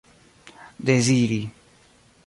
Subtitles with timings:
[0.83, 1.41] deziri